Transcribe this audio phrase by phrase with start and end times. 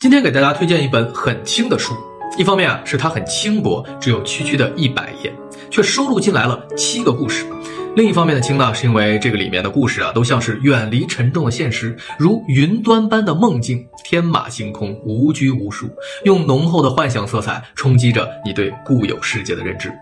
[0.00, 1.92] 今天给大家推荐一本很轻的书，
[2.36, 5.34] 一方面啊是它很轻薄，只有区区的一百页，
[5.72, 7.44] 却收录进来了七个故事；
[7.96, 15.88] 另一方面的轻呢，是因为这个里面的故事啊都像是远离沉重的现实，如云端般的梦境，天马行空，无拘无束，
[16.24, 19.92] 用浓厚的幻想色彩冲击着你对固有世界的认知。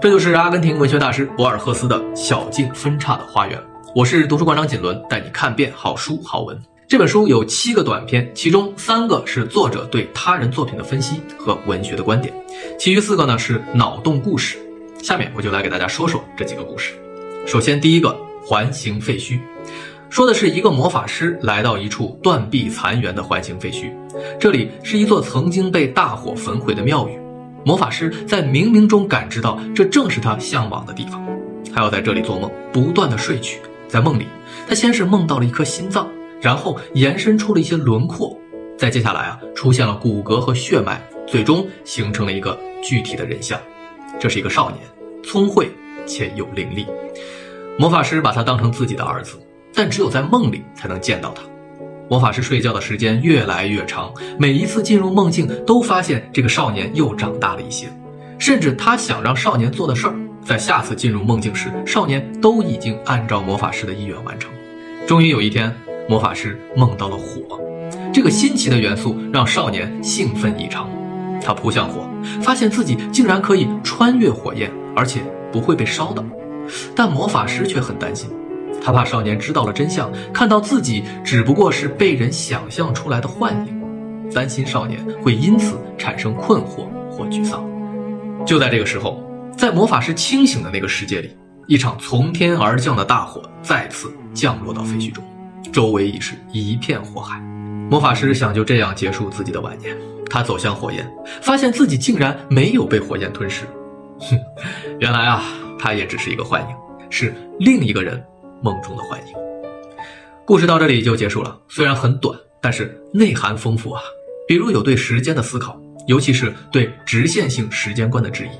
[0.00, 3.56] 这就是阿根廷文学大师博尔赫斯的《小径分岔的花园》。
[3.94, 6.60] 我是读书馆长锦纶，带你看遍好书好文。
[6.92, 12.34] 这本书有七个短篇，其中三个是作者对他人作品的分析和文学的观点，
[12.78, 14.58] 其余四个呢是脑洞故事。
[15.02, 16.92] 下面我就来给大家说说这几个故事。
[17.46, 19.40] 首先，第一个环形废墟，
[20.10, 23.90] 说的是一个魔法师来到一处断壁残垣的环形废墟，
[24.38, 27.18] 这里是一座曾经被大火焚毁的庙宇。
[27.64, 31.26] 魔法师在冥冥中感知到，这正是他向往的地方，
[31.74, 33.60] 他要在这里做梦，不断的睡去。
[33.88, 34.26] 在梦里，
[34.68, 36.06] 他先是梦到了一颗心脏。
[36.42, 38.36] 然后延伸出了一些轮廓，
[38.76, 43.58] 再接下来啊，出现了骨骼和血脉，最终形成了一个具体的人像。
[44.18, 44.80] 这是一个少年，
[45.22, 45.70] 聪慧
[46.04, 46.84] 且有灵力。
[47.78, 49.40] 魔法师把他当成自己的儿子，
[49.72, 51.42] 但只有在梦里才能见到他。
[52.10, 57.86] 魔法师睡觉的时间越来越长，每一次进入梦境，都发现这个少年又长大了一些。
[58.38, 64.50] 甚至他想让少年做的事儿，在下次进入梦境时，少年都已经按照魔法师的意愿完成。
[65.06, 65.72] 终于有一天。
[66.08, 67.58] 魔法师梦到了火，
[68.12, 70.88] 这个新奇的元素让少年兴奋异常。
[71.44, 72.08] 他扑向火，
[72.42, 75.20] 发现自己竟然可以穿越火焰，而且
[75.50, 76.24] 不会被烧到。
[76.94, 78.30] 但魔法师却很担心，
[78.80, 87.64] 他怕少年知道了真相，看到自己只不过是被人想象出来的幻影，担心少年会因此产生困惑或沮丧。
[88.46, 89.20] 就在这个时候，
[89.56, 91.30] 在魔法师清醒的那个世界里，
[91.66, 95.24] 一场从天而降的大火再次降落到废墟中。
[95.70, 97.38] 周围已是一片火海，
[97.90, 99.96] 魔法师想就这样结束自己的晚年。
[100.30, 101.06] 他走向火焰，
[101.42, 103.66] 发现自己竟然没有被火焰吞噬。
[104.18, 104.38] 哼，
[104.98, 105.44] 原来啊，
[105.78, 106.68] 他也只是一个幻影，
[107.10, 108.22] 是另一个人
[108.62, 109.34] 梦中的幻影。
[110.46, 114.00] 故事到这里就结束了，虽然很短，但是内涵丰富啊。
[114.48, 118.50] 比如有对时间的思考，尤其是对直线性时间观的质疑：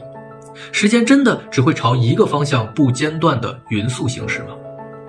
[0.73, 4.49] 时间真的只会朝一个方向不间断的匀速行驶吗？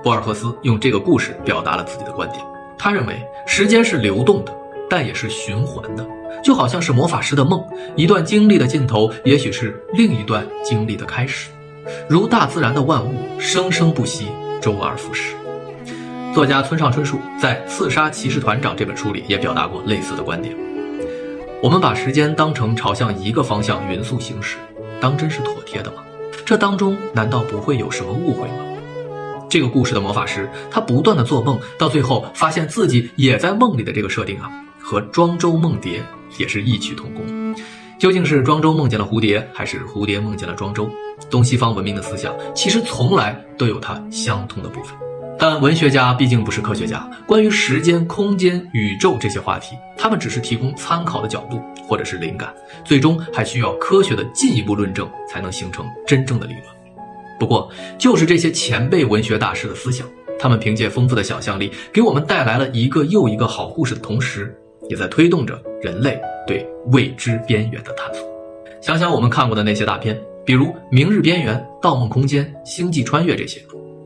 [0.04, 2.44] 博尔赫斯用这个故事表达了自己的观点。
[2.78, 4.54] 他认为时间是流动的，
[4.90, 6.06] 但也是循环的，
[6.44, 7.64] 就好像是魔法师的梦，
[7.96, 11.50] 一段经历的尽头，也许是另一段经历的开始。
[12.10, 14.28] 如大自然的万物，生生不息，
[14.62, 15.34] 周而复始。
[16.34, 20.54] 作家村上春树在《刺杀骑士团长》这本书里也表达过类似的观点。
[21.62, 24.58] 我们把时间当成朝向一个方向匀速行驶，
[25.00, 26.04] 当真是妥帖的吗？
[26.44, 28.73] 这当中难道不会有什么误会吗？
[29.54, 34.50] 这个故事的魔法师，他不断的做梦，到最后发现自己也在梦里的这个设定啊，
[34.82, 36.04] 和庄周梦蝶
[36.40, 37.56] 也是异曲同工。
[38.00, 40.90] 究竟是庄周梦见了蝴蝶，还是蝴蝶梦见了庄周？
[41.30, 44.98] 东西方文明的思想其实从来都有它相通的部分。
[45.38, 52.52] 但文学家毕竟不是科学家，关于时间、空间、宇宙这些话题，他们只是提供参考的角度或者是灵感，
[52.84, 56.73] 最终还需要科学的进一步论证，才能形成真正的理论。
[57.44, 60.08] 不过，就是这些前辈文学大师的思想，
[60.40, 64.58] 他们凭借丰富的想象力，给我们带来了一个又一个好故事的同时，
[64.90, 66.18] 也在推动着人类
[66.48, 68.26] 对未知边缘的探索。
[68.82, 73.62] 想想我们看过的那些大片，比如《明日边缘》《盗梦空间》《星际穿越》这些，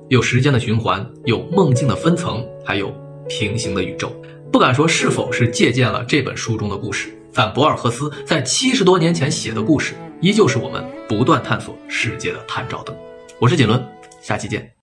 [0.07, 2.91] 有时间的循环，有梦境的分层，还有
[3.29, 4.11] 平行的宇宙。
[4.51, 12.95] 不敢说是否是借鉴了这本书中的故事，但博尔赫斯在七十多年前写的故事，依旧是我们不断探索世界的探照灯。
[13.39, 13.79] 我是锦纶，
[14.19, 14.76] 下期见。